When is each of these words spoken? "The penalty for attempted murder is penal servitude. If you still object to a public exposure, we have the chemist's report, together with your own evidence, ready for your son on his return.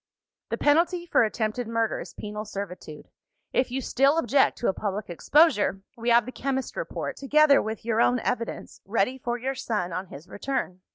"The 0.49 0.57
penalty 0.57 1.05
for 1.05 1.21
attempted 1.23 1.67
murder 1.67 1.99
is 1.99 2.15
penal 2.15 2.43
servitude. 2.43 3.09
If 3.53 3.69
you 3.69 3.81
still 3.81 4.17
object 4.17 4.57
to 4.57 4.67
a 4.67 4.73
public 4.73 5.11
exposure, 5.11 5.81
we 5.95 6.09
have 6.09 6.25
the 6.25 6.31
chemist's 6.31 6.75
report, 6.75 7.17
together 7.17 7.61
with 7.61 7.85
your 7.85 8.01
own 8.01 8.17
evidence, 8.21 8.81
ready 8.83 9.19
for 9.19 9.37
your 9.37 9.53
son 9.53 9.93
on 9.93 10.07
his 10.07 10.27
return. 10.27 10.81